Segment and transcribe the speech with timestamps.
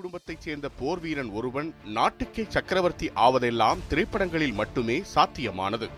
[0.00, 5.88] குடும்பத்தைச் சேர்ந்த போர் வீரன் ஒருவன் நாட்டுக்கே சக்கரவர்த்தி ஆவதெல்லாம் திரைப்படங்களில் மட்டுமே சாத்தியமானது.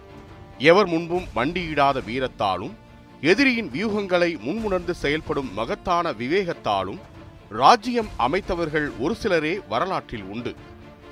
[0.59, 2.75] எவர் முன்பும் மண்டியிடாத வீரத்தாலும்
[3.21, 7.01] எதிரியின் வியூகங்களை முன்முணர்ந்து செயல்படும் மகத்தான விவேகத்தாலும்
[7.49, 10.55] ராஜ்யம் அமைத்தவர்கள் ஒரு சிலரே வரலாற்றில் உண்டு.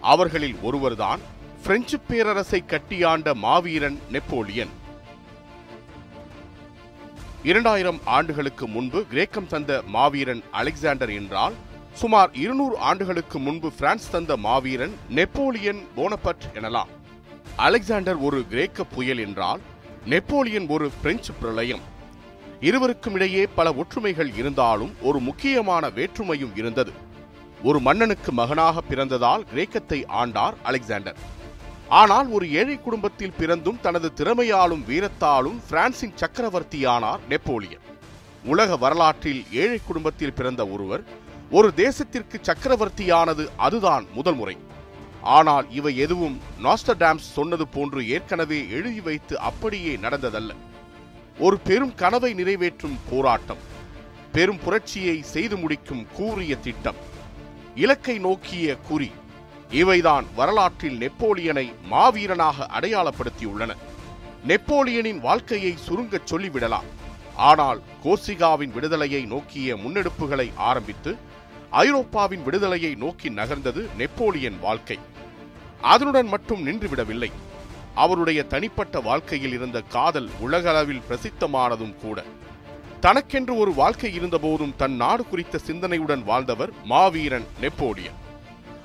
[0.01, 1.21] அவர்களில் ஒருவர்தான்
[1.63, 4.75] பிரெஞ்சு பேரரசை கட்டியாண்ட மாவீரன் நெப்போலியன்.
[7.43, 11.57] இரண்டாயிரம் ஆண்டுகளுக்கு முன்பு கிரேக்கம் தந்த மாவீரன் அலெக்சாண்டர் என்றால்
[12.01, 16.91] சுமார் இருநூறு ஆண்டுகளுக்கு முன்பு பிரான்ஸ் தந்த மாவீரன் நெப்போலியன் போனபட் எனலாம்.
[17.57, 19.61] அலெக்சாண்டர் ஒரு கிரேக்க புயல் என்றால்
[20.05, 21.85] நெப்போலியன் ஒரு பிரெஞ்சு பிரளயம்.
[22.61, 26.93] இருவருக்கும் இடையே பல ஒற்றுமைகள் இருந்தாலும் ஒரு முக்கியமான வேற்றுமையும் இருந்தது.
[27.63, 31.19] ஒரு மன்னனுக்கு மகனாக பிறந்ததால் கிரேக்கத்தை ஆண்டார் அலெக்சாண்டர்.
[31.89, 37.85] ஆனால் ஒரு ஏழை குடும்பத்தில் பிறந்தும் தனது திறமையாலும் வீரத்தாலும் பிரான்சின் சக்கரவர்த்தியானார் நெப்போலியன்.
[38.45, 41.05] உலக வரலாற்றில் ஏழை குடும்பத்தில் பிறந்த ஒருவர்
[41.51, 44.57] ஒரு தேசத்திற்கு சக்கரவர்த்தியானது அதுதான் முதல் முறை.
[45.23, 50.51] ஆனால் இவை எதுவும் நாஸ்டர்டாம்ஸ் சொன்னது போன்று ஏற்கனவே எழுதி வைத்து அப்படியே நடந்ததல்ல.
[51.39, 53.57] ஒரு பெரும் கனவை நிறைவேற்றும் போராட்டம்
[54.33, 56.95] பெரும் புரட்சியை செய்து முடிக்கும் கூறிய திட்டம்
[57.75, 59.13] இலக்கை நோக்கிய குறி
[59.71, 63.77] இவைதான் வரலாற்றில் நெப்போலியனை மாவீரனாக அடையாளப்படுத்தியுள்ளன.
[64.47, 66.89] நெப்போலியனின் வாழ்க்கையை சுருங்கச் சொல்லிவிடலாம்.
[67.37, 71.17] ஆனால் கோர்சிகாவின் விடுதலையை நோக்கிய முன்னெடுப்புகளை ஆரம்பித்து
[71.77, 74.99] ஐரோப்பாவின் விடுதலையை நோக்கி நகர்ந்தது நெப்போலியன் வாழ்க்கை.
[75.81, 77.31] அதனுடன் மட்டும் நின்றுவிடவில்லை.
[77.95, 82.23] அவருடைய தனிப்பட்ட வாழ்க்கையில் இருந்த காதல் உலகளவில் பிரசித்தமானதும் கூட.
[83.01, 88.19] தனக்கென்று ஒரு வாழ்க்கை இருந்தபோதும் தன் நாடு குறித்த சிந்தனையுடன் வாழ்ந்தவர் மாவீரன் நெப்போலியன்.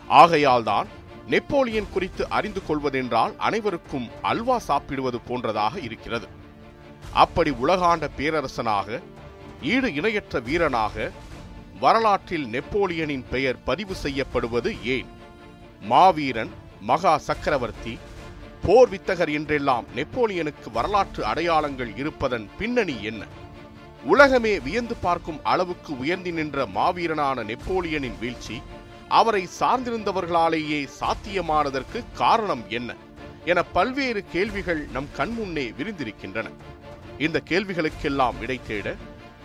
[0.09, 0.85] ஆகையால்தான்
[1.27, 6.27] நெப்போலியன் குறித்து அறிந்து கொள்வதென்றால் அனைவருக்கும் அல்வா சாப்பிடுவது போன்றதாக இருக்கிறது.
[7.13, 8.99] அப்படி உலகாண்ட பேரரசனாக
[9.61, 11.11] ஈடு இணையற்ற வீரனாக
[11.81, 15.07] வரலாற்றில் நெப்போலியனின் பெயர் பதிவு செய்யப்படுவது ஏன்?
[15.81, 16.49] மாவீரன்
[16.81, 17.97] மகா சக்கரவர்த்தி
[18.65, 23.27] போர் வித்தகர் என்றெல்லாம் நெப்போலியனுக்கு வரலாற்று அடையாளங்கள் இருப்பதன் பின்னணி என்ன?
[24.03, 28.61] உலகமே வியந்து பார்க்கும் அளவுக்கு உயர்ந்து நின்ற மாவீரனான நெப்போலியனின் வீழ்ச்சி
[29.07, 32.95] அவரை சார்ந்திருந்தவர்களாலேயே சாத்தியமானதற்கு காரணம் என்ன?
[33.45, 36.47] என பல்வேறு கேள்விகள் நம் கண்முன்னே விரிந்திருக்கின்றன.
[37.17, 38.95] இந்த கேள்விகளுக்கெல்லாம் விடை தேட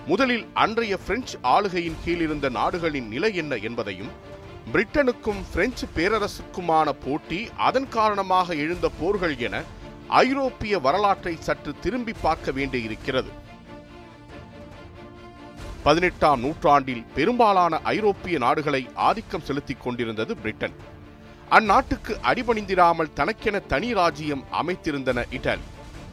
[0.06, 4.11] முதலில் அன்றைய பிரெஞ்சு ஆளுகையின் கீழ் இருந்த நாடுகளின் நிலை என்ன என்பதையும்
[4.72, 9.62] பிரிட்டனுக்கும் பிரெஞ்சு பேரரசுக்குமான போட்டி அதன் காரணமாக எழுந்த போர்கள் என
[10.09, 13.31] ஐரோப்பிய வரலாற்றை சற்று திரும்பி பார்க்க வேண்டியிருக்கிறது.
[15.83, 20.77] பதினெட்டாம் நூற்றாண்டில் பெரும்பாலான ஐரோப்பிய நாடுகளை ஆதிக்கம் செலுத்திக் கொண்டிருந்தது பிரிட்டன்.
[21.50, 25.66] அந்நாட்டுக்கு அடிபணிந்திராமல் தனக்கென தனி ராஜ்யம் அமைத்திருந்தன இட்டாலி.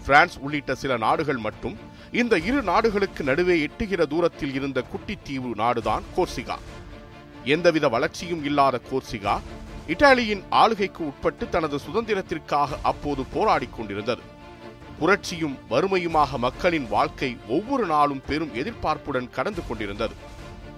[0.05, 1.77] பிரான்ஸ் உள்ளிட்ட சில நாடுகள் மட்டும்
[2.21, 6.57] இந்த இரு நாடுகளுக்கு நடுவே எட்டுகிற தூரத்தில் இருந்த குட்டித்தீவு நாடுதான் கோர்சிகா.
[7.43, 9.33] எந்தவித வளர்ச்சியும் இல்லாத கோர்சிகா
[9.87, 14.21] இத்தாலியின் ஆளுகைக்கு உட்பட்டு தனது சுதந்திரத்திற்காக அப்போது போராடிக் கொண்டிருந்தது.
[14.99, 20.13] புரட்சியும் வறுமையுமாக மக்களின் வாழ்க்கை ஒவ்வொரு நாளும் பெரும் எதிர்பார்ப்புடன் கடந்து கொண்டிருந்தது.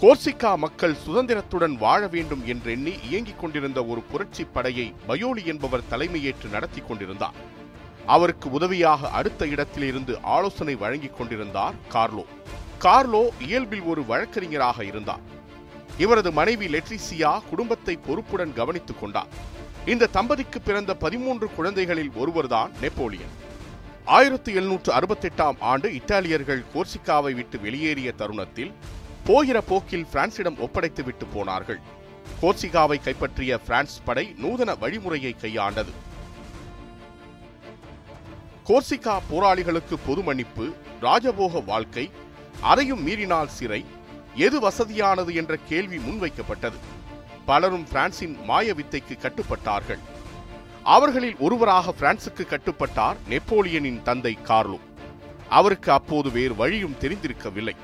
[0.01, 6.81] கோர்சிகா மக்கள் சுதந்திரத்துடன் வாழ வேண்டும் என்றெண்ணி இயங்கிக் கொண்டிருந்த ஒரு புரட்சி படையை பயோலி என்பவர் தலைமையேற்று நடத்தி
[6.81, 7.37] கொண்டிருந்தார்.
[8.05, 12.25] அவருக்கு உதவியாக அடுத்த இடத்திலிருந்து ஆலோசனை வழங்கிக் கொண்டிருந்தார் கார்லோ.
[12.81, 15.19] கார்லோ இயல்பில் ஒரு வழக்கறிஞராக இருந்தார்.
[15.97, 19.27] இவரது மனைவி லெட்ரிசியா குடும்பத்தை பொறுப்புடன் கவனித்துக் கொண்டார்.
[19.85, 23.43] இந்த தம்பதிக்கு பிறந்த பதிமூன்று குழந்தைகளில் ஒருவர்தான் நெப்போலியன்.
[24.05, 28.73] ஆயிரத்தி எழுநூற்று அறுபத்தெட்டாம் ஆண்டு இத்தாலியர்கள் கோர்சிகாவை விட்டு வெளியேறிய தருணத்தில்
[29.23, 31.79] போகிற போக்கில் பிரான்சிடம் ஒப்படைத்து விட்டு போனார்கள்.
[32.41, 35.91] கோர்சிகாவை கைப்பற்றிய பிரான்ஸ் படை நூதன வழிமுறையை கையாண்டது.
[38.67, 42.11] கோர்சிகா போராளிகளுக்கு பொது மன்னிப்பு ராஜபோக வாழ்க்கை
[42.61, 43.85] அதையும் மீறினால் சிறை
[44.35, 46.77] எது வசதியானது என்ற கேள்வி முன்வைக்கப்பட்டது.
[47.45, 49.99] பலரும் பிரான்சின் மாய வித்தைக்கு கட்டுப்பட்டார்கள்.
[50.83, 54.79] அவர்களில் ஒருவராக பிரான்சுக்கு கட்டுப்பட்டார் நெப்போலியனின் தந்தை கார்லோ.
[55.49, 57.75] அவருக்கு அப்போது வேறு வழியும் தெரிந்திருக்கவில்லை.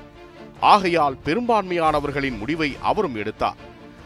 [0.60, 3.56] ஆகையால் பெரும்பான்மையானவர்களின் முடிவை அவரும் எடுத்தார்.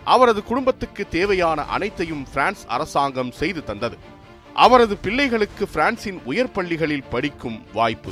[0.03, 4.13] அவரது குடும்பத்துக்கு தேவையான அனைத்தையும் பிரான்ஸ் அரசாங்கம் செய்து தந்தது.
[4.55, 8.11] அவரது பிள்ளைகளுக்கு பிரான்சின் உயர் பள்ளிகளில் படிக்கும் வாய்ப்பு.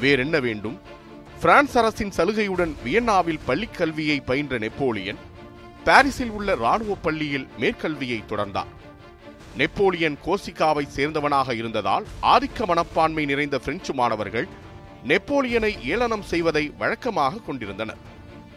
[0.00, 0.80] வேறென்ன வேண்டும்?
[1.40, 5.16] பிரான்ஸ் அரசின் சலுகையுடன் வியன்னாவில் பள்ளிக் கல்வியை பயின்ற நெப்போலியன்
[5.84, 8.72] பாரிஸில் உள்ள ராணுவ பள்ளியில் மேற்கல்வியை தொடர்ந்தார்
[9.56, 14.48] நெப்போலியன் கோசிகாவை சேர்ந்தவனாக இருந்ததால் ஆதிக்க மனப்பான்மை நிறைந்த பிரெஞ்சு மாணவர்கள்
[15.06, 17.96] நெப்போலியனை ஏளனம் செய்வதை வழக்கமாக கொண்டிருந்தனர்.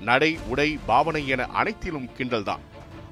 [0.02, 2.60] நடை உடை பாவனை என அனைத்திலும் கிண்டல்தான்.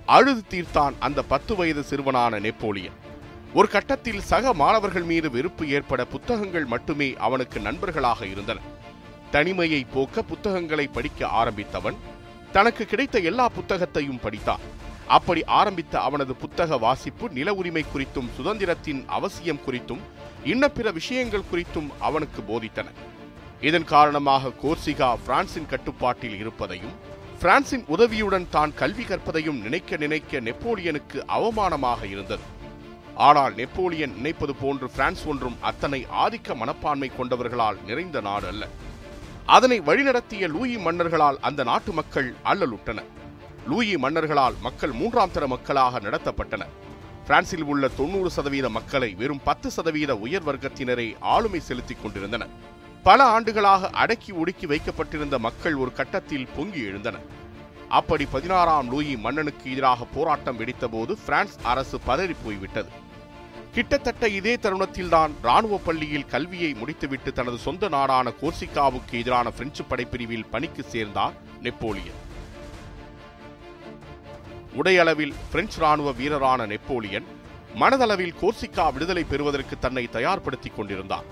[0.06, 3.10] அழுது தீர்த்தான் அந்த பத்து வயது சிறுவனான நெப்போலியன்.
[3.54, 8.60] ஒரு கட்டத்தில் சக மாணவர்கள் மீது வெறுப்பு ஏற்பட புத்தகங்கள் மட்டுமே அவனுக்கு நண்பர்களாக இருந்தன.
[9.32, 11.98] தனிமையை போக்க புத்தகங்களை படிக்க ஆரம்பித்தவன்
[12.52, 14.64] தனக்கு கிடைத்த எல்லா புத்தகத்தையும் படித்தான்.
[15.18, 20.02] அப்படி ஆரம்பித்த அவனது புத்தக வாசிப்பு நில உரிமை குறித்தும் சுதந்திரத்தின் அவசியம் குறித்தும்
[20.54, 22.88] இன்ன பிற விஷயங்கள் குறித்தும் அவனுக்கு போதித்தன.
[23.62, 26.96] இதன் காரணமாக கோர்சிகா பிரான்சின் கட்டுப்பாட்டில் இருப்பதையும்
[27.42, 32.60] பிரான்சின் உதவியுடன் தான் கல்வி கற்பதையும் நினைக்க நினைக்க நெப்போலியனுக்கு அவமானமாக இருந்தது.
[33.16, 38.68] ஆனால் நெப்போலியன் நினைப்பது போன்று பிரான்ஸ் ஒன்றும் அத்தனை ஆதிக்க மனப்பான்மை கொண்டவர்களால் நிறைந்த நாடு அல்ல.
[39.46, 43.10] அதனை வழிநடத்திய லூயி மன்னர்களால் அந்த நாட்டு மக்கள் அல்லலுட்டனர்
[43.68, 46.74] லூயி மன்னர்களால் மக்கள் மூன்றாம் தர மக்களாக நடத்தப்பட்டனர்
[47.26, 52.50] பிரான்சில் உள்ள தொண்ணூறு சதவீத மக்களை வெறும் பத்து சதவீத உயர் வர்க்கத்தினரை ஆளுமை செலுத்திக் கொண்டிருந்தனர்.
[53.04, 57.28] பல ஆண்டுகளாக அடக்கி ஒடுக்கி வைக்கப்பட்டிருந்த மக்கள் ஒரு கட்டத்தில் பொங்கி எழுந்தனர்.
[58.00, 62.92] அப்படி பதினாறாம் லூயி மன்னனுக்கு எதிராக போராட்டம் வெடித்தபோது பிரான்ஸ் அரசு பதறி போய்விட்டது.
[63.74, 70.84] கிட்டத்தட்ட இதே தருணத்தில்தான் ராணுவ பள்ளியில் கல்வியை முடித்துவிட்டு தனது சொந்த நாடான கோர்சிகாவுக்கு எதிரான பிரெஞ்சு படைப்பிரிவில் பணிக்கு
[70.84, 72.20] சேர்ந்தார் நெப்போலியன்.
[74.76, 77.28] உடையளவில் பிரெஞ்சு ராணுவ வீரரான நெப்போலியன்
[77.76, 81.28] மனதளவில் கோர்சிகா விடுதலை பெறுவதற்கு தன்னை தயார்படுத்திக் கொண்டிருந்தார்.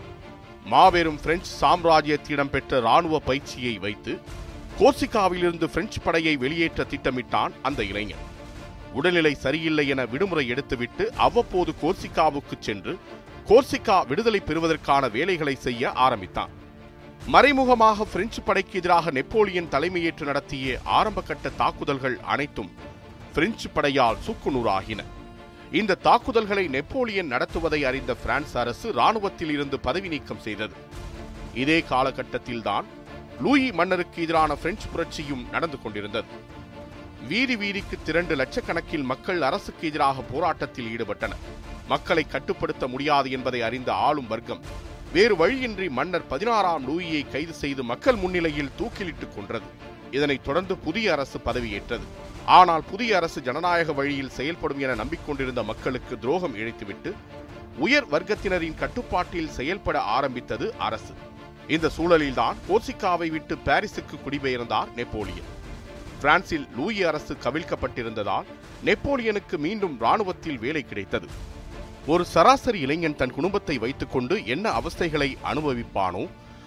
[0.65, 4.13] மாபெரும் பிரெஞ்சு சாம்ராஜ்யத்திடம் பெற்ற ராணுவ பயிற்சியை வைத்து
[4.79, 8.21] கோர்சிகாவிலிருந்து பிரெஞ்சு படையை வெளியேற்ற திட்டமிட்டான் அந்த இளைஞன்.
[8.93, 12.97] உடல்நிலை சரியில்லை என விடுமுறை எடுத்துவிட்டு அவ்வப்போது கோர்சிகாவுக்கு சென்று
[13.47, 16.49] கோர்சிகா விடுதலை பெறுவதற்கான வேலைகளை செய்ய ஆரம்பித்தான்.
[17.25, 22.71] மறைமுகமாக பிரெஞ்சு படைக்கு எதிராக நெப்போலியன் தலைமையேற்று நடத்திய ஆரம்பகட்ட தாக்குதல்கள் அனைத்தும்
[23.33, 25.03] பிரெஞ்சு படையால் சுக்குநூறாகின.
[25.71, 30.75] இந்த தாக்குதல்களை நெப்போலியன் நடத்துவதை அறிந்த பிரான்ஸ் அரசு ராணுவத்தில் இருந்து பதவி நீக்கம் செய்தது.
[31.53, 32.83] இதே காலகட்டத்தில்தான்
[33.41, 36.27] லூயி மன்னருக்கு எதிரான பிரெஞ்சு புரட்சியும் நடந்து கொண்டிருந்தது.
[37.27, 41.43] வீதி வீதிக்கு திரண்டு லட்சக்கணக்கில் மக்கள் அரசுக்கு எதிராக போராட்டத்தில் ஈடுபட்டனர்.
[41.87, 44.61] மக்களை கட்டுப்படுத்த முடியாது என்பதை அறிந்த ஆளும் வர்க்கம்
[45.13, 49.65] வேறு வழியின்றி மன்னர் பதினாறாம் லூயியை கைது செய்து மக்கள் முன்னிலையில் தூக்கிலிட்டுக் கொன்றது.
[50.11, 52.07] இதனைத் தொடர்ந்து புதிய அரசு பதவியேற்றது.
[52.45, 57.13] ஆனால் புதிய அரசு ஜனநாயக வழியில் செயல்படும் என நம்பிக்கொண்டிருந்த மக்களுக்கு துரோகம் இழைத்துவிட்டு
[57.77, 61.13] உயர் வர்க்கத்தினரின் கட்டுப்பாட்டில் செயல்பட ஆரம்பித்தது அரசு.
[61.75, 65.49] இந்த சூழலில்தான் கோர்சிகாவை விட்டு பாரிஸுக்கு குடிபெயர்ந்தார் நெப்போலியன்.
[66.21, 68.47] பிரான்சில் லூயி அரசு கவிழ்க்கப்பட்டிருந்ததால்
[68.85, 71.27] நெப்போலியனுக்கு மீண்டும் ராணுவத்தில் வேலை கிடைத்தது.
[72.07, 76.23] ஒரு சராசரி இளைஞன் தன் குடும்பத்தை வைத்துக்கொண்டு என்ன அவஸ்தைகளை அனுபவிப்பானோ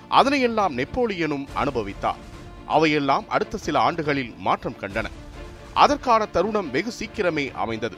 [0.08, 2.22] அதனையெல்லாம் நெப்போலியனும் அனுபவித்தார்.
[2.66, 5.06] அவையெல்லாம் அடுத்த சில ஆண்டுகளில் மாற்றம் கண்டன.
[5.75, 7.96] அதற்கான தருணம் வெகு சீக்கிரமே அமைந்தது.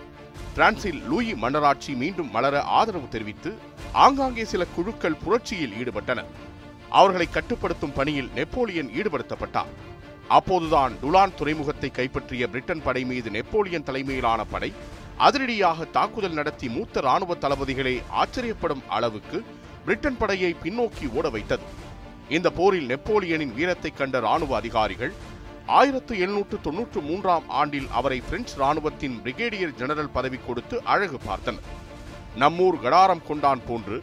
[0.54, 3.58] பிரான்சில் லூயி மன்னராட்சி மீண்டும் மலர ஆதரவு தெரிவித்து
[3.92, 6.22] ஆங்காங்கே சில குழுக்கள் புரட்சியில் ஈடுபட்டன.
[6.98, 9.72] அவர்களை கட்டுப்படுத்தும் பணியில் நெப்போலியன் ஈடுபடுத்தப்பட்டார்.
[10.36, 14.70] அப்போதுதான் டுலான் துறைமுகத்தை கைப்பற்றிய பிரிட்டன் படை மீது நெப்போலியன் தலைமையிலான படை
[15.26, 19.38] அதிரடியாக தாக்குதல் நடத்தி மூத்த ராணுவ தளபதிகளை ஆச்சரியப்படும் அளவுக்கு
[19.84, 21.66] பிரிட்டன் படையை பின்னோக்கி ஓட வைத்தது.
[22.36, 25.12] இந்த போரில் நெப்போலியனின் வீரத்தை கண்ட ராணுவ அதிகாரிகள்
[25.78, 31.68] ஆயிரத்து எழுநூற்று தொன்னூற்று மூன்றாம் ஆண்டில் அவரை பிரெஞ்சு ராணுவத்தின் பிரிகேடியர் ஜெனரல் பதவி கொடுத்து அழகு பார்த்தனர்.
[32.42, 33.96] நம்மூர் கடாரம் கொண்டான் போன்று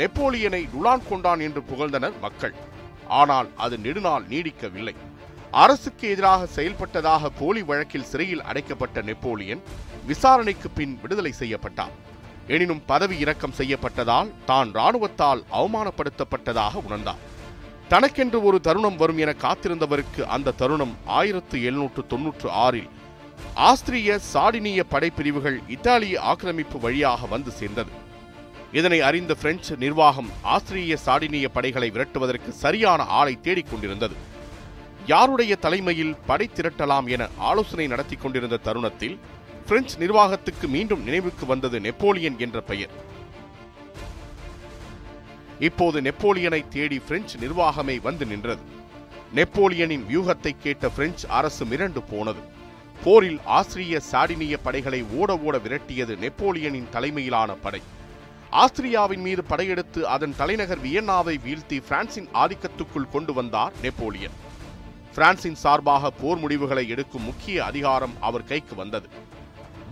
[0.00, 2.54] நெப்போலியனை டுலான் கொண்டான் என்று புகழ்ந்தனர் மக்கள்.
[3.20, 4.94] ஆனால் அது நெடுநாள் நீடிக்கவில்லை.
[5.62, 9.62] அரசுக்கு எதிராக செயல்பட்டதாக போலி வழக்கில் சிறையில் அடைக்கப்பட்ட நெப்போலியன்
[10.10, 11.94] விசாரணைக்கு பின் விடுதலை செய்யப்பட்டார்
[12.54, 17.22] எனினும் பதவி இறக்கம் செய்யப்பட்டதால் தான் ராணுவத்தால் அவமானப்படுத்தப்பட்டதாக உணர்ந்தார்
[17.92, 22.90] தனக்கென்று ஒரு தருணம் வரும் என காத்திருந்தவருக்கு அந்த தருணம் ஆயிரத்து எழுநூற்று தொன்னூற்று ஆறில்
[23.68, 27.92] ஆஸ்திரிய சாடினிய படைப்பிரிவுகள் இத்தாலிய ஆக்கிரமிப்பு வழியாக வந்து சேர்ந்தது.
[28.72, 34.14] இதனை அறிந்த பிரெஞ்சு நிர்வாகம் ஆஸ்திரிய சாடினிய படைகளை விரட்டுவதற்கு சரியான ஆளை தேடிக் கொண்டிருந்தது.
[35.06, 39.18] யாருடைய தலைமையில் படை திரட்டலாம் என ஆலோசனை நடத்தி கொண்டிருந்த தருணத்தில்
[39.66, 42.90] பிரெஞ்சு நிர்வாகத்துக்கு மீண்டும் நினைவுக்கு வந்தது நெப்போலியன் என்ற பெயர்.
[45.58, 48.60] இப்போது நெப்போலியனை தேடி பிரெஞ்சு நிர்வாகமே வந்து நின்றது.
[49.34, 52.38] நெப்போலியனின் வியூகத்தை கேட்ட பிரெஞ்சு அரசு மிரண்டு போனது.
[53.04, 57.80] போரில் ஆஸ்திரிய சாடினிய படைகளை ஓட ஓட விரட்டியது நெப்போலியனின் தலைமையிலான படை.
[58.62, 64.36] ஆஸ்திரியாவின் மீது படையெடுத்து அதன் தலைநகர் வியன்னாவை வீழ்த்தி பிரான்சின் ஆதிக்கத்துக்குள் கொண்டு வந்தார் நெப்போலியன்.
[65.14, 69.08] பிரான்சின் சார்பாக போர் முடிவுகளை எடுக்கும் முக்கிய அதிகாரம் அவர் கைக்கு வந்தது.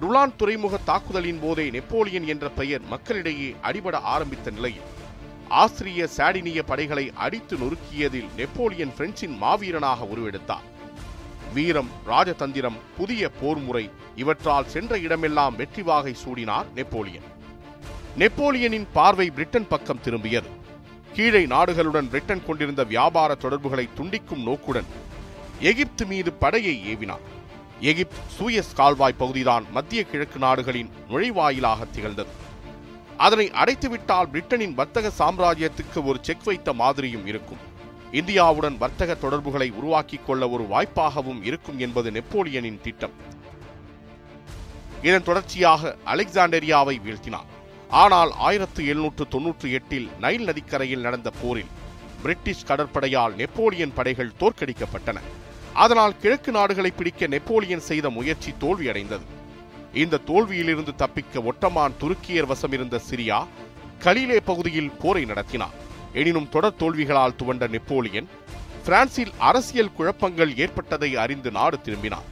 [0.00, 4.88] டுலான் துறைமுக தாக்குதலின் போதே நெப்போலியன் என்ற பெயர் மக்களிடையே அடிபட ஆரம்பித்த நிலையில்
[5.48, 10.66] ஆஸ்திரிய சாடினிய படைகளை அடித்து நொறுக்கியதில் நெப்போலியன் பிரெஞ்சின் மாவீரனாக உருவெடுத்தார்.
[11.54, 17.32] வீரம் ராஜதந்திரம் புதிய போர் முறை இவற்றால் சென்ற இடமெல்லாம் வெற்றி வாகை சூடினார் நெப்போலியன்.
[18.18, 20.50] நெப்போலியனின் பார்வை பிரிட்டன் பக்கம் திரும்பியது.
[21.14, 24.84] கீழே நாடுகளுடன் பிரிட்டன் கொண்டிருந்த வியாபார தொடர்புகளை துண்டிக்கும் நோக்குடன்
[25.60, 27.24] எகிப்து மீது படையை ஏவினார்
[27.80, 32.32] எகிப்து சூயஸ் கால்வாய் பகுதிதான் மத்திய கிழக்கு நாடுகளின் நுழைவாயிலாக திகழ்ந்தது.
[33.16, 37.58] அதனை அடைத்துவிட்டால் பிரிட்டனின் வர்த்தக சாம்ராஜ்யத்துக்கு ஒரு செக் வைத்த மாதிரியும் இருக்கும்.
[38.12, 43.12] இந்தியாவுடன் வர்த்தக தொடர்புகளை உருவாக்கிக் கொள்ள ஒரு வாய்ப்பாகவும் இருக்கும் என்பது நெப்போலியனின் திட்டம்.
[45.02, 47.50] இதன் தொடர்ச்சியாக அலெக்சாண்டரியாவை வீழ்த்தினார்
[48.02, 51.72] ஆனால் ஆயிரத்து எழுநூற்று தொன்னூற்றி எட்டில் நைல் நதிக்கரையில் நடந்த போரில்
[52.22, 55.18] பிரிட்டிஷ் கடற்படையால் நெப்போலியன் படைகள் தோற்கடிக்கப்பட்டன.
[55.82, 59.26] அதனால் கிழக்கு நாடுகளை பிடிக்க நெப்போலியன் செய்த முயற்சி தோல்வியடைந்தது.
[60.02, 63.38] இந்த தோல்வியிலிருந்து தப்பிக்க ஒட்டமான் துருக்கியர் வசம் இருந்த சிரியா
[64.04, 65.76] கலிலே பகுதியில் போரை நடத்தினார்.
[66.20, 68.30] எனினும் தொடர் தோல்விகளால் துவண்ட நெப்போலியன்
[68.86, 72.26] பிரான்சில் அரசியல் குழப்பங்கள் ஏற்பட்டதை அறிந்து நாடு திரும்பினார்.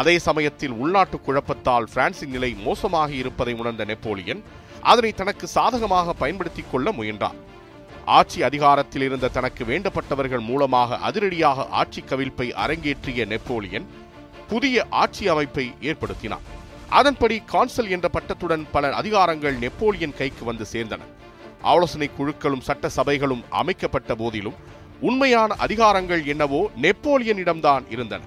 [0.00, 4.42] அதே சமயத்தில் உள்நாட்டு குழப்பத்தால் பிரான்சின் நிலை மோசமாக இருப்பதை உணர்ந்த நெப்போலியன்
[4.82, 7.38] அதனை தனக்கு சாதகமாக பயன்படுத்திக் கொள்ள முயன்றார்
[8.04, 13.86] ஆட்சி அதிகாரத்தில் இருந்த தனக்கு வேண்டப்பட்டவர்கள் மூலமாக அதிரடியாக ஆட்சி கவிழ்ப்பை அரங்கேற்றிய நெப்போலியன்
[14.48, 16.46] புதிய ஆட்சி அமைப்பை ஏற்படுத்தினார்
[16.88, 21.00] அதன்படி கான்சல் என்ற பட்டத்துடன் பல அதிகாரங்கள் நெப்போலியன் கைக்கு வந்து சேர்ந்தன.
[21.62, 24.54] ஆலோசனை குழுக்களும் சட்ட சபைகளும் அமைக்கப்பட்ட போதிலும்
[25.00, 28.22] உண்மையான அதிகாரங்கள் என்னவோ நெப்போலியனிடம்தான் இருந்தன.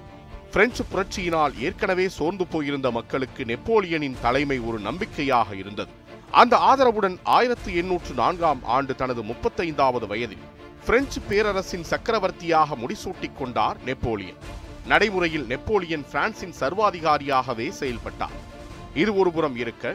[0.52, 5.90] பிரெஞ்சு புரட்சியினால் ஏற்கனவே சோர்ந்து போயிருந்த மக்களுக்கு நெப்போலியனின் தலைமை ஒரு நம்பிக்கையாக இருந்தது.
[6.40, 10.42] அந்த ஆதரவுடன் ஆயிரத்து எண்ணூற்று நான்காம் ஆண்டு தனது முப்பத்தைந்தாவது வயதில்
[10.86, 14.40] பிரெஞ்சு பேரரசின் சக்கரவர்த்தியாக முடிசூட்டிக் கொண்டார் நெப்போலியன்.
[14.90, 18.36] நடைமுறையில் நெப்போலியன் பிரான்சின் சர்வாதிகாரியாகவே செயல்பட்டார்.
[19.02, 19.94] இது ஒருபுறம் இருக்க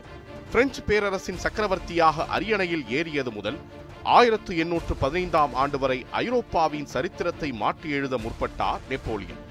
[0.53, 3.59] பிரெஞ்சு பேரரசின் சக்கரவர்த்தியாக அரியணையில் ஏறியது முதல்
[4.17, 9.43] ஆயிரத்து எண்ணூற்று பதினைந்தாம் ஆண்டு வரை ஐரோப்பாவின் சரித்திரத்தை மாற்றி எழுத முற்பட்டார் நெப்போலியன்.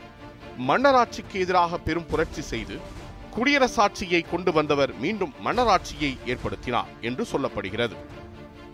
[0.68, 2.78] மன்னராட்சிக்கு எதிராக பெரும் புரட்சி செய்து
[3.36, 7.96] குடியரசாட்சியை கொண்டு வந்தவர் மீண்டும் மன்னராட்சியை ஏற்படுத்தினார் என்று சொல்லப்படுகிறது.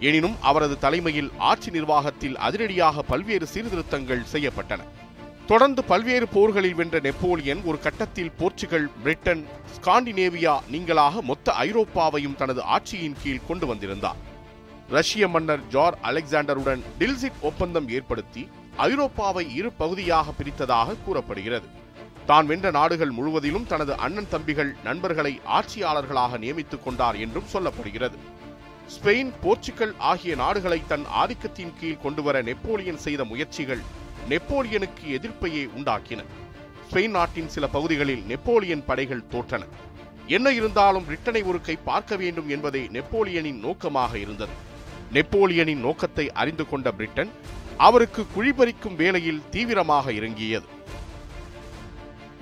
[0.01, 4.81] எனினும் அவரது தலைமையில் ஆட்சி நிர்வாகத்தில் அதிரடியாக பல்வேறு சீர்திருத்தங்கள் செய்யப்பட்டன.
[5.47, 9.47] தொடர்ந்து பல்வேறு போர்களில் வென்ற நெப்போலியன் ஒரு கட்டத்தில் போர்ச்சுகல் பிரிட்டன்
[9.77, 14.21] ஸ்காண்டினேவியா நீங்களாக மொத்த ஐரோப்பாவையும் தனது ஆட்சியின் கீழ் கொண்டு வந்திருந்தார்.
[14.91, 21.85] ரஷ்ய மன்னர் ஜார் அலெக்சாண்டருடன் டில்சிட் ஒப்பந்தம் ஏற்படுத்தி ஐரோப்பாவை இரு பகுதியாக பிரித்ததாக கூறப்படுகிறது.
[22.31, 28.17] தான் வென்ற நாடுகள் முழுவதிலும் தனது அண்ணன் தம்பிகள் நண்பர்களை ஆட்சியாளர்களாக நியமித்துக் கொண்டார் என்றும் சொல்லப்படுகிறது.
[28.95, 33.83] ஸ்பெயின் போர்ச்சுகல் ஆகிய நாடுகளை தன் ஆதிக்கத்தின் கீழ் கொண்டுவர நெப்போலியன் செய்த முயற்சிகள்
[34.29, 36.21] நெப்போலியனுக்கு எதிர்ப்பையே உண்டாக்கின.
[36.91, 39.65] ஸ்பெயின் நாட்டின் சில பகுதிகளில் நெப்போலியன் படைகள் தோற்றன.
[40.27, 44.55] என்ன இருந்தாலும் பிரிட்டனை ஒரு கை பார்க்க வேண்டும் என்பதே நெப்போலியனின் நோக்கமாக இருந்தது.
[45.13, 47.31] நெப்போலியனின் நோக்கத்தை அறிந்து கொண்ட பிரிட்டன்
[47.77, 50.69] அவருக்கு குழிபறிக்கும் வேலையில் தீவிரமாக இறங்கியது.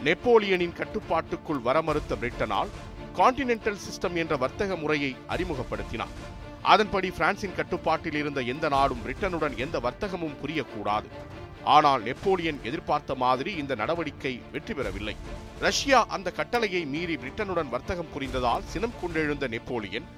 [0.07, 2.71] நெப்போலியனின் கட்டுப்பாட்டுக்குள் வர மறுத்த பிரிட்டனால்
[3.19, 6.15] கான்டினென்டல் சிஸ்டம் என்ற வர்த்தக முறையை அறிமுகப்படுத்தினார்.
[6.73, 11.09] அதன்படி பிரான்சின் கட்டுப்பாட்டில் இருந்த எந்த நாடும் பிரிட்டனுடன் எந்த வர்த்தகமும் புரியக்கூடாது.
[11.75, 15.17] ஆனால் நெப்போலியன் எதிர்பார்த்த மாதிரி இந்த நடவடிக்கை வெற்றி பெறவில்லை.
[15.67, 20.09] ரஷ்யா அந்த கட்டளையை மீறி பிரிட்டனுடன் வர்த்தகம் புரிந்ததால் சினம் கொண்டெழுந்த நெப்போலியன்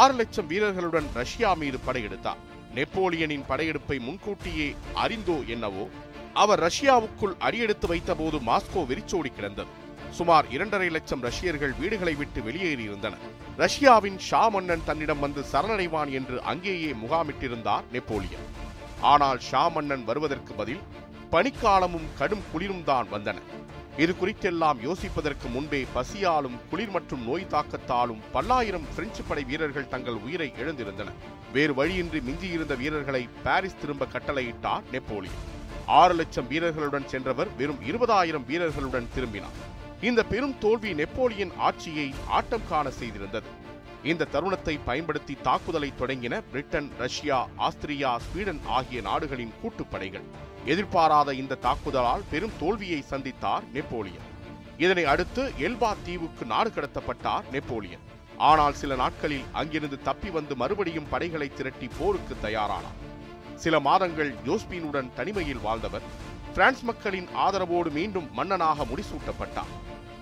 [0.00, 2.42] ஆறு லட்சம் வீரர்களுடன் ரஷ்யா மீது படையெடுத்தார்.
[2.78, 4.68] நெப்போலியனின் படையெடுப்பை முன்கூட்டியே
[5.04, 5.84] அறிந்தோ என்னவோ
[6.42, 9.72] அவர் ரஷ்யாவுக்குள் அடியெடுத்து வைத்தபோது மாஸ்கோ வெறிச்சோடி கிடந்தது.
[10.18, 13.24] சுமார் இரண்டரை லட்சம் ரஷ்யர்கள் வீடுகளை விட்டு வெளியேறியிருந்தனர்.
[13.62, 18.46] ரஷ்யாவின் ஷா மன்னன் தன்னிடம் வந்து சரணடைவான் என்று அங்கேயே முகாமிட்டிருந்தார் நெப்போலியன்.
[19.12, 20.82] ஆனால் ஷா மன்னன் வருவதற்கு பதில்
[21.34, 23.38] பனிக்காலமும் கடும் குளிரும் தான் வந்தன.
[24.02, 30.48] இது குறித்தெல்லாம் யோசிப்பதற்கு முன்பே பசியாலும் குளிர் மற்றும் நோய் தாக்கத்தாலும் பல்லாயிரம் பிரெஞ்சு படை வீரர்கள் தங்கள் உயிரை
[30.62, 31.20] இழந்திருந்தனர்.
[31.56, 35.44] வேறு வழியின்றி மிஞ்சியிருந்த வீரர்களை பாரிஸ் திரும்ப கட்டளையிட்டார் நெப்போலியன்.
[35.86, 39.58] ஆறு லட்சம் வீரர்களுடன் சென்றவர் வெறும் இருபதாயிரம் வீரர்களுடன் திரும்பினார்.
[40.00, 43.48] இந்த பெரும் தோல்வி நெப்போலியன் ஆட்சியை ஆட்டம் காண செய்திருந்தது.
[44.02, 50.26] இந்த தருணத்தை பயன்படுத்தி தாக்குதலை தொடங்கின பிரிட்டன் ரஷ்யா ஆஸ்திரியா ஸ்வீடன் ஆகிய நாடுகளின் கூட்டுப்படைகள்
[50.64, 54.28] எதிர்பாராத இந்த தாக்குதலால் பெரும் தோல்வியை சந்தித்தார் நெப்போலியன்.
[54.78, 58.04] இதனை அடுத்து எல்பா தீவுக்கு நாடு கடத்தப்பட்டார் நெப்போலியன்.
[58.38, 62.98] ஆனால் சில நாட்களில் அங்கிருந்து தப்பி வந்து மறுபடியும் படைகளை திரட்டி போருக்கு தயாரானார்.
[63.54, 66.02] சில மாதங்கள் ஜோஸ்பீனுடன் தனிமையில் வாழ்ந்தவர்
[66.54, 69.72] பிரான்ஸ் மக்களின் ஆதரவோடு மீண்டும் மன்னனாக முடிசூட்டப்பட்டார்.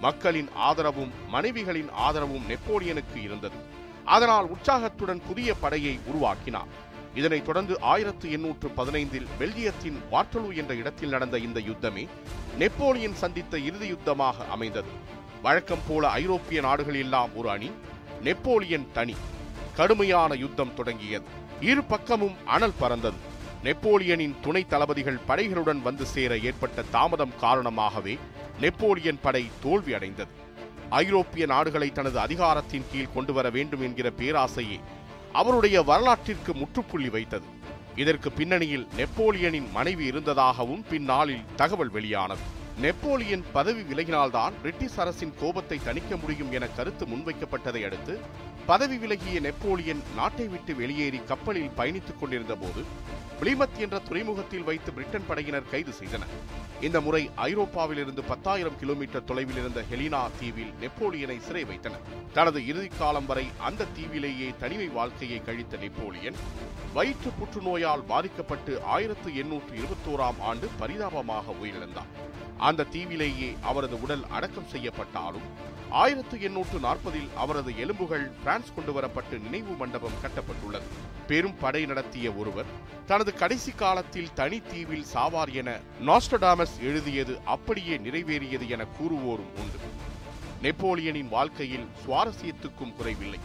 [0.01, 3.55] மக்களின் ஆதரவும் மனைவிகளின் ஆதரவும் நெப்போலியனுக்கு இருந்தது.
[4.05, 6.91] அதனால் உற்சாகத்துடன் புதிய படையை உருவாக்கினார்.
[7.15, 12.09] இதனைத் தொடர்ந்து ஆயிரத்து எண்ணூற்று பதினைந்தில் பெல்ஜியத்தின் வார்டலு என்ற இடத்தில் நடந்த இந்த யுத்தமே
[12.59, 14.89] நெப்போலியன் சந்தித்த இறுதி யுத்தமாக அமைந்தது.
[15.43, 17.71] வழக்கம் போல ஐரோப்பிய நாடுகள் எல்லாம் ஒரு அணி
[18.23, 19.15] நெப்போலியன் தனி.
[19.75, 21.41] கடுமையான யுத்தம் தொடங்கியது.
[21.63, 23.19] இரு பக்கமும் அனல் பறந்தது.
[23.65, 28.15] நெப்போலியனின் துணை தளபதிகள் படைகளுடன் வந்து சேர ஏற்பட்ட தாமதம் காரணமாகவே
[28.61, 30.33] நெப்போலியன் படை தோல்வி அடைந்தது.
[30.89, 34.79] ஐரோப்பிய நாடுகளை தனது அதிகாரத்தின் கீழ் கொண்டு வர வேண்டும் என்கிற பேராசையே
[35.33, 37.47] அவருடைய வரலாற்றிற்கு முற்றுப்புள்ளி வைத்தது.
[37.97, 42.45] இதற்கு பின்னணியில் நெப்போலியனின் மனைவி இருந்ததாகவும் பின்னாளில் தகவல் வெளியானது.
[42.81, 48.15] நெப்போலியன் பதவி விலகினால்தான் பிரிட்டிஷ் அரசின் கோபத்தை தணிக்க முடியும் என கருத்து முன்வைக்கப்பட்டதை அடுத்து
[48.67, 52.83] பதவி விலகிய நெப்போலியன் நாட்டை விட்டு வெளியேறி கப்பலில் பயணித்துக் கொண்டிருந்த போது
[53.41, 56.29] பிளிமத் என்ற துறைமுகத்தில் வைத்து பிரிட்டன் படையினர் கைது செய்தனர்.
[56.81, 62.01] இந்த முறை ஐரோப்பாவிலிருந்து பத்தாயிரம் கிலோமீட்டர் தொலைவில் இருந்த ஹெலினா தீவில் நெப்போலியனை சிறை வைத்தனர்.
[62.33, 66.35] தனது இறுதி காலம் வரை அந்த தீவிலேயே தனிமை வாழ்க்கையை கழித்த நெப்போலியன்
[66.95, 72.13] வயிற்று புற்றுநோயால் பாதிக்கப்பட்டு ஆயிரத்து எண்ணூற்று இருபத்தோராம் ஆண்டு பரிதாபமாக உயிரிழந்தார்.
[72.57, 79.73] அந்த தீவிலேயே அவரது உடல் அடக்கம் செய்யப்பட்டாலும் ஆயிரத்து எண்ணூற்று நாற்பதில் அவரது எலும்புகள் பிரான்ஸ் கொண்டு வரப்பட்டு நினைவு
[79.73, 80.83] மண்டபம் கட்டப்பட்டுள்ளது.
[81.27, 82.71] பெரும் படை நடத்திய ஒருவர்
[83.07, 89.81] தனது கடைசி காலத்தில் தனி தீவில் சாவார் என நாஸ்டடாமஸ் எழுதியது அப்படியே நிறைவேறியது என கூறுவோரும் உண்டு.
[90.63, 93.39] நெப்போலியனின் வாழ்க்கையில் சுவாரஸ்யத்துக்கும் குறைவில்லை.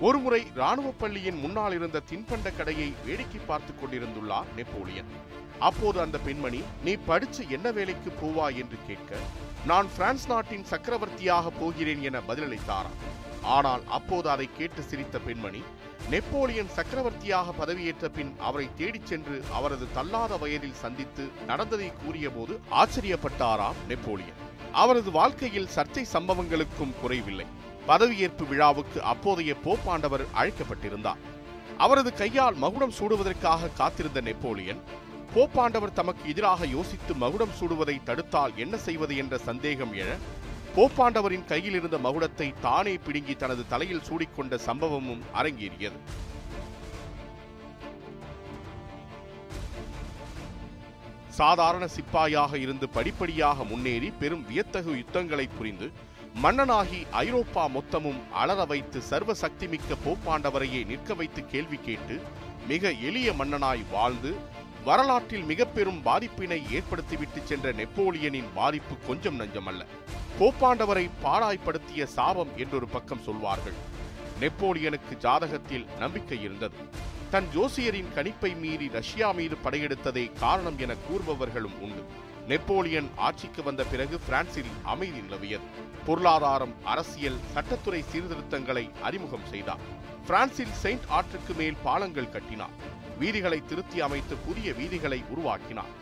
[0.00, 5.06] ஒருமுறை ராணுவ பள்ளியின் முன்னால் இருந்த தின்பண்ட கடையை வேடிக்கை பார்த்துக் கொண்டிருந்துள்ளார் நெப்போலியன்.
[5.58, 8.56] அப்போது அந்த பெண்மணி நீ படிச்சு என்ன வேலைக்கு போவா?
[8.56, 9.16] என்று கேட்க
[9.66, 12.98] நான் பிரான்ஸ் நாட்டின் சக்கரவர்த்தியாக போகிறேன் என பதிலளித்தாராம்.
[13.42, 15.62] ஆனால் அப்போது அதை கேட்டு சிரித்த பெண்மணி
[16.10, 24.46] நெப்போலியன் சக்கரவர்த்தியாக பதவியேற்ற பின் அவரை தேடிச் சென்று அவரது தள்ளாத வயதில் சந்தித்து நடந்ததை கூறியபோது ஆச்சரியப்பட்டாராம் நெப்போலியன்.
[24.72, 27.46] அவரது வாழ்க்கையில் சர்ச்சை சம்பவங்களுக்கும் குறைவில்லை.
[27.90, 31.20] பதவியேற்பு விழாவுக்கு அப்போதைய போப்பாண்டவர் அழைக்கப்பட்டிருந்தார்.
[31.84, 34.82] அவரது கையால் மகுடம் சூடுவதற்காக காத்திருந்த நெப்போலியன்
[35.34, 40.10] போப்பாண்டவர் தமக்கு எதிராக யோசித்து மகுடம் சூடுவதை தடுத்தால் என்ன செய்வது என்ற சந்தேகம் எழ
[40.76, 46.00] போப்பாண்டவரின் கையில் இருந்த மகுடத்தை தானே பிடுங்கி தனது தலையில் சூடிக்கொண்ட சம்பவமும் அரங்கேறியது.
[51.38, 55.88] சாதாரண சிப்பாயாக இருந்து படிப்படியாக முன்னேறி பெரும் வியத்தகு யுத்தங்களை புரிந்து
[56.42, 62.20] மன்னனாகி ஐரோப்பா மொத்தமும் அலற வைத்து சர்வ சக்திமிக்க போப்பாண்டவரையே நிற்க வைத்து கேள்வி கேட்டு
[62.68, 64.36] மிக எளிய மன்னனாய் வாழ்ந்து
[64.84, 69.82] வரலாற்றில் மிக பெரும் பாதிப்பினை ஏற்படுத்திவிட்டு சென்ற நெப்போலியனின் பாதிப்பு கொஞ்சம் நஞ்சமல்ல.
[70.40, 73.74] போப்பாண்டவரை பாழாய்ப்படுத்திய சாபம் என்றொரு பக்கம் சொல்வார்கள்.
[74.40, 76.76] நெப்போலியனுக்கு ஜாதகத்தில் நம்பிக்கை இருந்தது.
[77.30, 82.26] தன் ஜோசியரின் கணிப்பை மீறி ரஷ்யா மீது படையெடுத்ததே காரணம் என கூறுபவர்களும் உண்டு.
[82.48, 85.66] நெப்போலியன் ஆட்சிக்கு வந்த பிறகு பிரான்சில் அமைதி நிலவியது.
[86.06, 89.78] பொருளாதாரம் அரசியல் சட்டத்துறை சீர்திருத்தங்களை அறிமுகம் செய்தார்.
[90.26, 92.70] பிரான்சில் செயின்ட் ஆற்றுக்கு மேல் பாலங்கள் கட்டினார்.
[93.20, 95.92] வீதிகளை திருத்தி அமைத்து புதிய வீதிகளை உருவாக்கினார்.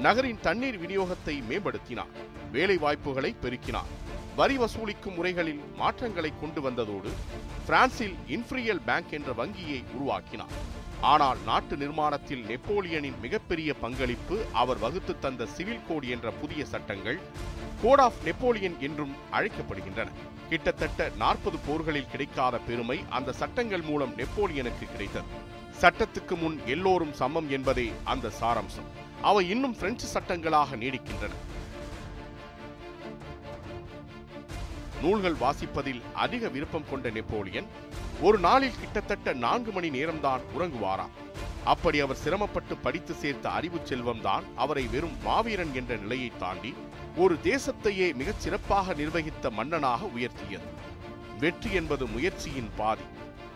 [0.00, 2.12] நகரின் தண்ணீர் விநியோகத்தை மேம்படுத்தினார்.
[2.52, 3.90] வேலை வாய்ப்புகளை பெருக்கினார்.
[4.38, 7.10] வரி வசூலிக்கும் முறைகளில் மாற்றங்களை கொண்டு வந்ததோடு
[7.68, 10.54] பிரான்சில் இன்ஃப்ரியல் பேங்க் என்ற வங்கியை உருவாக்கினார்.
[11.12, 17.18] ஆனால் நாட்டு நிர்மாணத்தில் நெப்போலியனின் மிகப்பெரிய பங்களிப்பு அவர் வகுத்து தந்த சிவில் கோட் என்ற புதிய சட்டங்கள்
[17.82, 20.08] கோட் ஆஃப் நெப்போலியன் என்றும் அழைக்கப்படுகின்றன.
[20.50, 25.28] கிட்டத்தட்ட நாற்பது போர்களில் கிடைக்காத பெருமை அந்த சட்டங்கள் மூலம் நெப்போலியனுக்கு கிடைத்தது.
[25.82, 28.88] சட்டத்துக்கு முன் எல்லோரும் சமம் என்பதே அந்த சாராம்சம்.
[29.30, 31.34] அவை இன்னும் பிரெஞ்சு சட்டங்களாக நீடிக்கின்றன.
[35.02, 37.66] நூல்கள் வாசிப்பதில் அதிக விருப்பம் கொண்ட நெப்போலியன்
[38.22, 41.14] ஒரு நாளில் கிட்டத்தட்ட நான்கு மணி நேரம்தான் உறங்குவாராம்
[41.64, 46.74] அப்படி அவர் சிரமப்பட்டு படித்து சேர்த்த அறிவு செல்வம்தான் அவரை வெறும் மாவீரன் என்ற நிலையை தாண்டி
[47.16, 50.68] ஒரு தேசத்தையே மிகச் சிறப்பாக நிர்வகித்த மன்னனாக உயர்த்தியது.
[51.40, 53.02] வெற்றி என்பது முயற்சியின் பாதி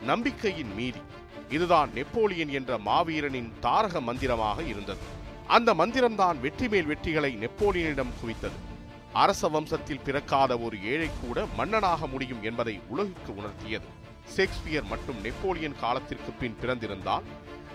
[0.02, 1.02] நம்பிக்கையின் மீதி.
[1.48, 4.98] இதுதான் நெப்போலியன் என்ற மாவீரனின் தாரக மந்திரமாக இருந்தது.
[5.46, 8.69] அந்த மந்திரம்தான் வெற்றி மேல் வெற்றிகளை நெப்போலியனிடம் குவித்தது.
[9.12, 13.88] அரச வம்சத்தில் பிறக்காத ஒரு ஏழை கூட மன்னனாக முடியும் என்பதை உலகுக்கு உணர்த்தியது.
[14.36, 17.22] ஷேக்ஸ்பியர் மற்றும் நெப்போலியன் காலத்திற்கு பின் பிறந்திருந்தால்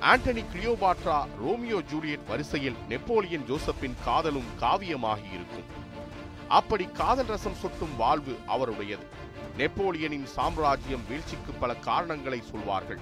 [0.02, 5.64] ஆண்டனி கிளியோபாட்ரா ரோமியோ ஜூலியட் வரிசையில் நெப்போலியன் ஜோசப்பின் காதலும் காவியமாகி இருக்கும்.
[6.48, 9.06] அப்படி காதல் ரசம் சொட்டும் வாழ்வு அவருடையது.
[9.58, 13.00] நெப்போலியனின் சாம்ராஜ்யம் வீழ்ச்சிக்கு பல காரணங்களை சொல்வார்கள்.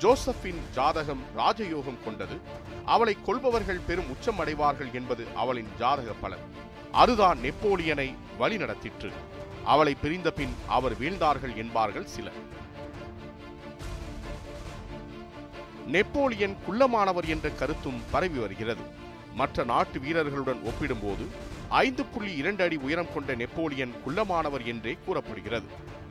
[0.00, 2.36] ஜோசப்பின் ஜாதகம் ராஜயோகம் கொண்டது.
[2.84, 6.44] அவளை கொள்பவர்கள் பெரும் உச்சம் அடைவார்கள் என்பது அவளின் ஜாதக பலன்.
[6.92, 9.10] அதுதான் நெப்போலியனை வழிநடத்திற்று.
[9.64, 12.38] அவளை பிரிந்த பின் அவர் வீழ்ந்தார்கள் என்பார்கள் சிலர்.
[15.86, 18.82] நெப்போலியன் குள்ளமானவர் என்ற கருத்தும் பரவி வருகிறது.
[19.34, 21.26] மற்ற நாட்டு வீரர்களுடன் ஒப்பிடும்போது
[21.68, 25.66] ஐந்து புள்ளி இரண்டு அடி உயரம் கொண்ட நெப்போலியன் குள்ளமானவர் என்றே கூறப்படுகிறது.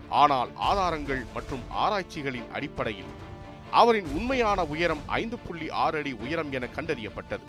[0.09, 3.11] ஆனால் ஆதாரங்கள் மற்றும் ஆராய்ச்சிகளின் அடிப்படையில்
[3.71, 7.39] அவரின் உண்மையான உயரம் ஐந்து புள்ளி ஆறு அடி உயரம் என கண்டறியப்பட்டது.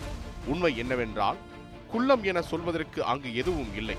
[0.46, 1.37] உண்மை என்னவென்றால்
[1.90, 3.96] குள்ளம் என சொல்வதற்கு அங்கு எதுவும் இல்லை.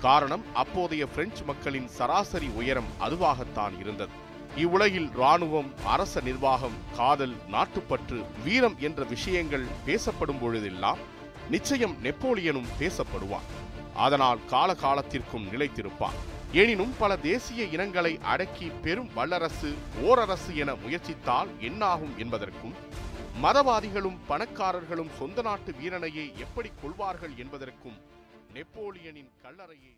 [0.00, 4.10] காரணம் அப்போதைய பிரெஞ்சு மக்களின் சராசரி உயரம் அதுவாகத்தான் இருந்தது.
[4.56, 10.98] இவ்வுலகில் ராணுவம் அரச நிர்வாகம் காதல் நாட்டுப்பற்று வீரம் என்ற விஷயங்கள் பேசப்படும் பொழுதெல்லாம்
[11.50, 13.48] நிச்சயம் நெப்போலியனும் பேசப்படுவான்.
[13.94, 16.18] அதனால் காலகாலத்திற்கும் நிலைத்திருப்பான்.
[16.52, 19.70] எனினும் பல தேசிய இனங்களை அடக்கி பெரும் வல்லரசு
[20.04, 22.74] ஓரரசு என முயற்சித்தால் என்னாகும் என்பதற்கும்
[23.42, 27.98] மதவாதிகளும் பணக்காரர்களும் சொந்த நாட்டு வீரனையே எப்படி கொள்வார்கள் என்பதற்கும்
[28.54, 29.94] நெப்போலியனின் கல்லறையை